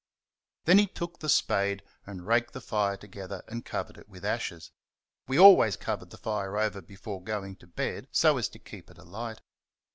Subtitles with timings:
[0.65, 4.71] Then he took the spade and raked the fire together and covered it with ashes
[5.27, 8.97] we always covered the fire over before going to bed so as to keep it
[8.97, 9.41] alight.